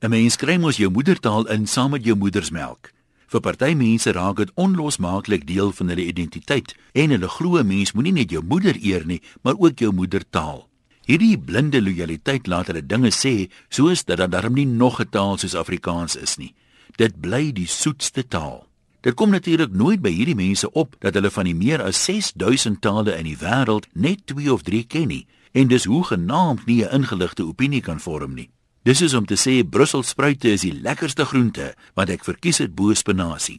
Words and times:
'n 0.00 0.10
Mens 0.10 0.36
kry 0.36 0.54
mos 0.62 0.76
jou 0.76 0.90
moedertaal 0.90 1.48
in 1.50 1.66
saam 1.66 1.90
met 1.90 2.04
jou 2.04 2.14
moedersmelk. 2.16 2.92
Vir 3.26 3.40
party 3.40 3.74
mense 3.74 4.12
raak 4.12 4.36
dit 4.36 4.50
onlosmaaklik 4.54 5.46
deel 5.46 5.72
van 5.72 5.88
hulle 5.88 6.04
identiteit 6.06 6.74
en 6.92 7.10
hulle 7.10 7.28
glo 7.28 7.58
'n 7.58 7.66
mens 7.66 7.92
moenie 7.92 8.12
net 8.12 8.30
jou 8.30 8.42
moeder 8.42 8.76
eer 8.80 9.06
nie, 9.06 9.22
maar 9.42 9.58
ook 9.58 9.78
jou 9.78 9.92
moedertaal. 9.92 10.68
Hierdie 11.04 11.38
blinde 11.38 11.82
lojaliteit 11.82 12.46
laat 12.46 12.66
hulle 12.66 12.86
dinge 12.86 13.10
sê 13.10 13.50
soos 13.68 14.04
dat 14.04 14.18
daar 14.18 14.30
darm 14.30 14.54
nie 14.54 14.66
nog 14.66 15.00
'n 15.00 15.08
taal 15.10 15.36
soos 15.38 15.54
Afrikaans 15.54 16.16
is 16.16 16.36
nie. 16.36 16.54
Dit 16.96 17.20
bly 17.20 17.52
die 17.52 17.66
soetste 17.66 18.28
taal. 18.28 18.66
Dit 19.00 19.14
kom 19.14 19.30
natuurlik 19.30 19.72
nooit 19.72 20.00
by 20.00 20.10
hierdie 20.10 20.34
mense 20.34 20.72
op 20.72 20.94
dat 20.98 21.14
hulle 21.14 21.30
van 21.30 21.44
die 21.44 21.54
meer 21.54 21.82
as 21.82 22.04
6000 22.04 22.80
tale 22.80 23.18
in 23.18 23.24
die 23.24 23.36
wêreld 23.36 23.86
net 23.94 24.26
2 24.26 24.52
of 24.52 24.62
3 24.62 24.84
ken 24.84 25.08
nie 25.08 25.26
en 25.52 25.68
dis 25.68 25.84
hoe 25.84 26.04
genaamd 26.04 26.66
nie 26.66 26.84
'n 26.84 26.94
ingeligte 26.94 27.42
opinie 27.42 27.80
kan 27.80 28.00
vorm 28.00 28.34
nie. 28.34 28.50
Dis 28.86 29.00
is 29.02 29.14
om 29.14 29.26
te 29.26 29.34
sê 29.34 29.64
Brusselspruite 29.66 30.52
is 30.54 30.62
die 30.62 30.72
lekkerste 30.72 31.24
groente 31.26 31.72
wat 31.98 32.10
ek 32.14 32.22
verkies 32.24 32.60
het 32.62 32.76
bo 32.78 32.94
spinasie. 32.94 33.58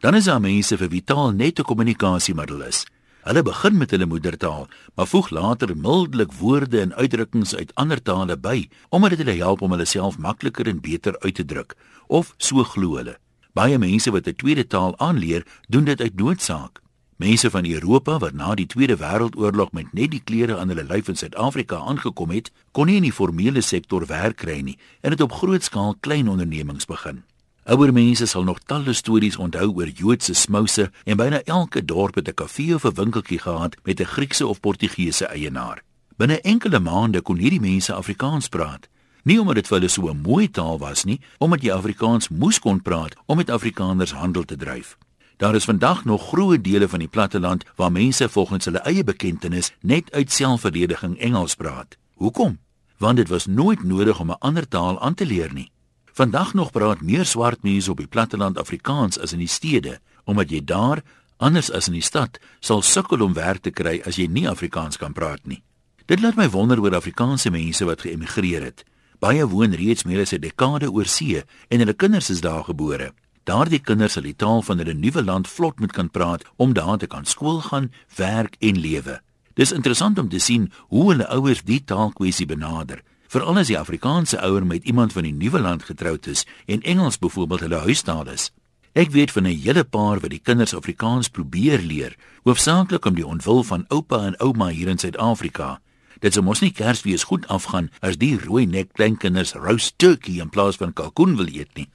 Dan 0.00 0.16
is 0.16 0.28
daar 0.30 0.40
mense 0.40 0.76
vir 0.80 0.88
wie 0.88 1.04
taal 1.04 1.32
net 1.32 1.60
'n 1.60 1.68
kommunikasiemiddel 1.68 2.62
is. 2.62 2.86
Hulle 3.26 3.42
begin 3.42 3.76
met 3.76 3.90
hulle 3.90 4.06
moedertaal, 4.06 4.68
maar 4.94 5.06
voeg 5.06 5.30
later 5.30 5.76
mildelik 5.76 6.32
woorde 6.32 6.80
en 6.80 6.94
uitdrukkings 6.94 7.56
uit 7.56 7.74
ander 7.74 8.02
tale 8.02 8.36
by 8.36 8.68
omdat 8.88 9.10
dit 9.10 9.18
hulle 9.18 9.36
help 9.36 9.62
om 9.62 9.70
hulle 9.70 9.84
self 9.84 10.18
makliker 10.18 10.68
en 10.68 10.80
beter 10.80 11.18
uit 11.18 11.34
te 11.34 11.44
druk 11.44 11.76
of 12.06 12.34
so 12.38 12.62
glo 12.64 12.96
hulle. 12.96 13.18
Baie 13.52 13.78
mense 13.78 14.10
wat 14.10 14.26
'n 14.26 14.36
tweede 14.36 14.66
taal 14.66 14.98
aanleer, 14.98 15.46
doen 15.68 15.84
dit 15.84 16.00
uit 16.00 16.16
noodsaak. 16.16 16.85
Mense 17.16 17.50
van 17.50 17.64
Europa 17.64 18.18
wat 18.18 18.34
na 18.36 18.54
die 18.54 18.66
Tweede 18.66 18.96
Wêreldoorlog 19.00 19.70
met 19.72 19.92
net 19.96 20.10
die 20.12 20.20
klere 20.20 20.58
aan 20.60 20.68
hulle 20.68 20.82
lyf 20.84 21.06
in 21.08 21.16
Suid-Afrika 21.16 21.78
aangekom 21.80 22.30
het, 22.30 22.50
kon 22.76 22.90
nie 22.90 22.98
in 23.00 23.06
die 23.08 23.12
formele 23.12 23.62
sektor 23.64 24.04
werk 24.10 24.36
kry 24.42 24.58
nie 24.60 24.76
en 25.00 25.16
het 25.16 25.22
op 25.24 25.32
groot 25.32 25.64
skaal 25.64 25.96
klein 26.04 26.28
ondernemings 26.28 26.84
begin. 26.84 27.22
Ouer 27.64 27.92
mense 27.92 28.28
sal 28.28 28.44
nog 28.44 28.60
talle 28.68 28.92
stories 28.92 29.38
onthou 29.40 29.70
oor 29.78 29.88
Joodse 29.88 30.34
smouse 30.36 30.90
en 31.04 31.16
byna 31.16 31.40
elke 31.48 31.84
dorp 31.84 32.20
het 32.20 32.28
'n 32.28 32.34
kafee 32.34 32.74
of 32.74 32.84
'n 32.84 32.94
winkeltjie 32.94 33.38
gehad 33.38 33.76
met 33.84 34.00
'n 34.00 34.04
Griekse 34.04 34.46
of 34.46 34.60
Portugese 34.60 35.26
eienaar. 35.26 35.82
Binne 36.16 36.40
enkele 36.40 36.80
maande 36.80 37.22
kon 37.22 37.38
hierdie 37.38 37.60
mense 37.60 37.94
Afrikaans 37.94 38.48
praat. 38.48 38.88
Nie 39.22 39.40
omdat 39.40 39.54
dit 39.54 39.66
vir 39.66 39.78
hulle 39.78 39.88
so 39.88 40.08
'n 40.08 40.20
mooi 40.20 40.50
taal 40.50 40.78
was 40.78 41.04
nie, 41.04 41.20
omdat 41.38 41.62
jy 41.62 41.72
Afrikaans 41.72 42.28
moes 42.28 42.58
kon 42.58 42.82
praat 42.82 43.16
om 43.26 43.36
met 43.36 43.50
Afrikaners 43.50 44.12
handel 44.12 44.44
te 44.44 44.56
dryf. 44.56 44.96
Daar 45.36 45.54
is 45.54 45.64
vandag 45.64 46.04
nog 46.04 46.28
groot 46.28 46.64
dele 46.64 46.88
van 46.88 46.98
die 46.98 47.08
platteland 47.08 47.64
waar 47.74 47.92
mense 47.92 48.28
volgens 48.28 48.64
hulle 48.64 48.78
eie 48.78 49.04
bekendtenis 49.04 49.72
net 49.80 50.12
uit 50.12 50.32
selfverdediging 50.32 51.18
Engels 51.18 51.54
praat. 51.54 51.96
Hoekom? 52.14 52.58
Want 52.96 53.16
dit 53.16 53.28
was 53.28 53.46
nooit 53.46 53.82
nodig 53.82 54.20
om 54.20 54.30
'n 54.30 54.38
ander 54.38 54.68
taal 54.68 55.00
aan 55.00 55.14
te 55.14 55.26
leer 55.26 55.52
nie. 55.52 55.70
Vandag 56.12 56.54
nog 56.54 56.70
praat 56.70 57.00
meer 57.00 57.24
swart 57.24 57.62
mense 57.62 57.90
op 57.90 57.96
die 57.96 58.06
platteland 58.06 58.58
Afrikaans 58.58 59.18
as 59.18 59.32
in 59.32 59.38
die 59.38 59.48
stede, 59.48 60.00
omdat 60.24 60.50
jy 60.50 60.64
daar 60.64 61.02
anders 61.36 61.70
as 61.72 61.86
in 61.86 61.92
die 61.92 62.02
stad 62.02 62.38
sal 62.60 62.82
sukkel 62.82 63.20
om 63.20 63.32
werk 63.32 63.62
te 63.62 63.70
kry 63.70 64.00
as 64.06 64.16
jy 64.16 64.26
nie 64.26 64.48
Afrikaans 64.48 64.96
kan 64.96 65.12
praat 65.12 65.46
nie. 65.46 65.62
Dit 66.06 66.20
laat 66.20 66.36
my 66.36 66.48
wonder 66.50 66.80
oor 66.80 66.94
Afrikaanse 66.94 67.50
mense 67.50 67.84
wat 67.84 68.00
geëmigreer 68.00 68.62
het. 68.62 68.84
Baie 69.18 69.46
woon 69.48 69.74
reeds 69.74 70.04
meer 70.04 70.20
as 70.20 70.32
'n 70.32 70.40
dekade 70.40 70.90
oor 70.90 71.06
see 71.06 71.42
en 71.68 71.78
hulle 71.78 71.94
kinders 71.94 72.30
is 72.30 72.40
daar 72.40 72.64
gebore. 72.64 73.12
Daardie 73.46 73.78
kinders 73.78 74.16
sal 74.16 74.26
die 74.26 74.34
taal 74.34 74.64
van 74.66 74.80
hulle 74.82 74.94
nuwe 74.98 75.22
land 75.22 75.46
vlot 75.46 75.78
moet 75.78 75.92
kan 75.94 76.10
praat 76.10 76.42
om 76.58 76.72
daar 76.74 76.98
te 76.98 77.06
kan 77.06 77.24
skool 77.24 77.60
gaan, 77.68 77.92
werk 78.16 78.56
en 78.58 78.80
lewe. 78.82 79.20
Dis 79.54 79.72
interessant 79.72 80.18
om 80.18 80.28
te 80.28 80.40
sien 80.42 80.72
hoe 80.90 81.12
hulle 81.12 81.28
ouers 81.30 81.62
die 81.62 81.78
taalkwessie 81.84 82.46
benader. 82.50 83.04
Veral 83.30 83.62
as 83.62 83.70
die 83.70 83.78
Afrikaanse 83.78 84.40
ouer 84.42 84.66
met 84.66 84.84
iemand 84.84 85.14
van 85.14 85.28
die 85.28 85.34
nuwe 85.34 85.62
land 85.62 85.86
getroud 85.86 86.26
is 86.26 86.42
en 86.66 86.82
Engels 86.82 87.18
byvoorbeeld 87.22 87.66
hulle 87.68 87.82
huistaal 87.86 88.28
is. 88.34 88.50
Ek 88.92 89.14
weet 89.14 89.30
van 89.30 89.46
'n 89.46 89.60
hele 89.62 89.84
paar 89.84 90.20
wat 90.20 90.30
die 90.30 90.42
kinders 90.42 90.74
Afrikaans 90.74 91.28
probeer 91.28 91.78
leer, 91.78 92.16
hoofsaaklik 92.44 93.04
om 93.04 93.14
die 93.14 93.26
ontwil 93.26 93.62
van 93.62 93.84
oupa 93.88 94.26
en 94.26 94.40
ouma 94.40 94.68
hier 94.68 94.88
in 94.88 94.98
Suid-Afrika 94.98 95.80
Dit 96.24 96.32
sou 96.32 96.42
mos 96.44 96.62
nie 96.64 96.72
Kersfees 96.72 97.26
goed 97.28 97.44
afgaan 97.52 97.90
as 98.00 98.16
die 98.20 98.32
rooi 98.40 98.64
nek 98.66 98.94
kleinkinders 98.96 99.52
roast 99.60 99.98
turkey 100.00 100.40
in 100.40 100.52
plaas 100.52 100.78
van 100.80 100.94
kalkoen 100.96 101.36
wil 101.36 101.50
eet 101.52 101.74
nie. 101.76 101.88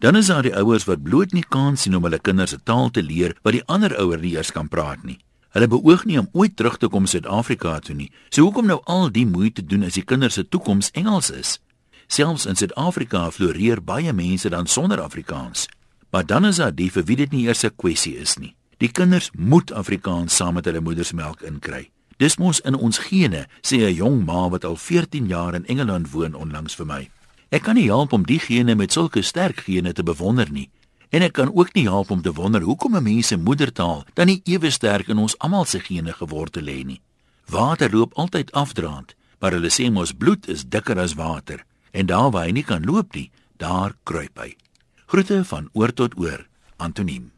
Dan 0.00 0.16
is 0.16 0.26
daar 0.26 0.42
die 0.42 0.54
ouers 0.56 0.86
wat 0.88 1.02
bloot 1.04 1.34
nie 1.36 1.44
kans 1.44 1.82
sien 1.84 1.96
om 1.96 2.06
hulle 2.06 2.18
kinders 2.18 2.54
'n 2.54 2.64
taal 2.64 2.90
te 2.90 3.02
leer 3.02 3.36
wat 3.42 3.52
die 3.52 3.66
ander 3.66 3.92
ouer 4.00 4.18
nie 4.18 4.32
eers 4.32 4.52
kan 4.52 4.68
praat 4.68 5.02
nie. 5.04 5.18
Hulle 5.50 5.68
beoog 5.68 6.04
nie 6.04 6.18
om 6.18 6.28
ooit 6.32 6.56
terug 6.56 6.78
te 6.78 6.88
kom 6.88 7.06
Suid-Afrika 7.06 7.78
toe 7.78 7.94
nie. 7.94 8.10
So 8.30 8.42
hoekom 8.42 8.66
nou 8.66 8.80
al 8.84 9.10
die 9.10 9.26
moeite 9.26 9.66
doen 9.66 9.84
as 9.84 9.94
die 9.94 10.04
kinders 10.04 10.34
se 10.34 10.48
toekoms 10.48 10.90
Engels 10.90 11.30
is? 11.30 11.60
Selfs 12.06 12.46
in 12.46 12.56
Suid-Afrika 12.56 13.30
floreer 13.30 13.82
baie 13.82 14.12
mense 14.12 14.48
dan 14.48 14.66
sonder 14.66 15.00
Afrikaans. 15.00 15.68
Maar 16.10 16.26
dan 16.26 16.44
is 16.44 16.56
daar 16.56 16.74
die 16.74 16.90
vir 16.90 17.04
wie 17.04 17.16
dit 17.16 17.30
nie 17.30 17.46
eers 17.46 17.64
'n 17.64 17.76
kwessie 17.76 18.16
is 18.16 18.38
nie. 18.38 18.54
Die 18.78 18.88
kinders 18.88 19.30
moet 19.36 19.72
Afrikaans 19.72 20.36
saam 20.36 20.54
met 20.54 20.64
hulle 20.64 20.80
moedersmelk 20.80 21.42
inkry. 21.42 21.90
Dis 22.16 22.36
mos 22.36 22.60
in 22.60 22.74
ons 22.74 22.98
gene, 22.98 23.46
sê 23.60 23.76
'n 23.76 23.94
jong 23.94 24.24
ma 24.24 24.48
wat 24.48 24.64
al 24.64 24.76
14 24.76 25.26
jaar 25.26 25.54
in 25.54 25.66
Engeland 25.66 26.10
woon 26.10 26.34
onlangs 26.34 26.74
vir 26.74 26.86
my. 26.86 27.10
Ek 27.50 27.64
kan 27.66 27.74
nie 27.74 27.88
help 27.90 28.12
om 28.14 28.22
die 28.22 28.38
gene 28.38 28.76
met 28.78 28.92
sulke 28.94 29.24
sterk 29.26 29.64
gene 29.66 29.90
te 29.92 30.04
bewonder 30.06 30.50
nie. 30.54 30.68
En 31.10 31.24
ek 31.26 31.34
kan 31.34 31.50
ook 31.50 31.72
nie 31.74 31.88
help 31.88 32.12
om 32.14 32.22
te 32.22 32.32
wonder 32.32 32.62
hoekom 32.62 32.96
'n 32.96 33.02
mens 33.02 33.26
se 33.26 33.36
moedertaal 33.36 34.04
dan 34.14 34.26
nie 34.26 34.42
ewe 34.44 34.70
sterk 34.70 35.08
in 35.08 35.18
ons 35.18 35.38
almal 35.38 35.64
se 35.64 35.80
gene 35.80 36.12
gewortel 36.12 36.62
lê 36.62 36.84
nie. 36.84 37.00
Water 37.48 37.90
loop 37.90 38.14
altyd 38.14 38.52
afdraand, 38.52 39.14
maar 39.40 39.52
hulle 39.52 39.70
sê 39.70 39.90
mos 39.90 40.12
bloed 40.12 40.48
is 40.48 40.64
dikker 40.64 40.98
as 40.98 41.14
water 41.14 41.64
en 41.90 42.06
daar 42.06 42.30
waar 42.30 42.44
hy 42.46 42.52
nie 42.52 42.62
kan 42.62 42.84
loop 42.84 43.14
nie, 43.14 43.30
daar 43.56 43.96
kruip 44.02 44.38
hy. 44.38 44.56
Groete 45.06 45.44
van 45.44 45.68
oor 45.72 45.92
tot 45.92 46.18
oor, 46.18 46.46
Antoniem. 46.76 47.32